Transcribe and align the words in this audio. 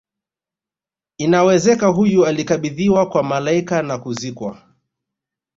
inawezeka 1.17 1.87
huyu 1.87 2.25
alikabidhiwa 2.25 3.09
kwa 3.09 3.23
malaika 3.23 3.83
na 3.83 3.97
kuzikwa 3.97 4.61